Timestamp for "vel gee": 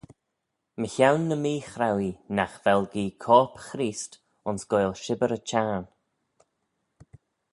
2.63-3.17